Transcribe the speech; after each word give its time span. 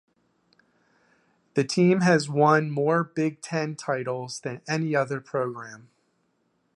The 1.53 1.63
team 1.63 2.01
has 2.01 2.27
won 2.27 2.71
more 2.71 3.03
Big 3.03 3.39
Ten 3.39 3.75
titles 3.75 4.39
than 4.39 4.61
any 4.67 4.95
other 4.95 5.21
program. 5.21 5.89